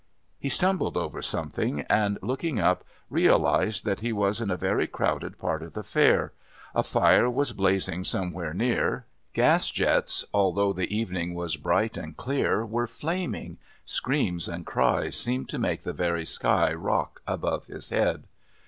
He 0.39 0.49
stumbled 0.49 0.97
over 0.97 1.21
something, 1.21 1.81
and 1.81 2.17
looking 2.23 2.59
up 2.59 2.83
realised 3.11 3.85
that 3.85 3.99
he 3.99 4.11
was 4.11 4.41
in 4.41 4.49
a 4.49 4.57
very 4.57 4.87
crowded 4.87 5.37
part 5.37 5.61
of 5.61 5.73
the 5.73 5.83
Fair, 5.83 6.33
a 6.73 6.81
fire 6.81 7.29
was 7.29 7.51
blazing 7.53 8.03
somewhere 8.03 8.51
near, 8.51 9.05
gas 9.33 9.69
jets, 9.69 10.25
although 10.33 10.73
the 10.73 10.91
evening 10.91 11.35
was 11.35 11.55
bright 11.55 11.97
and 11.97 12.17
clear, 12.17 12.65
were 12.65 12.89
naming, 13.03 13.59
screams 13.85 14.47
and 14.47 14.65
cries 14.65 15.15
seemed 15.15 15.49
to 15.49 15.59
make 15.59 15.83
the 15.83 15.93
very 15.93 16.25
sky 16.25 16.73
rock 16.73 17.21
above 17.27 17.67
his 17.67 17.91
head. 17.91 18.23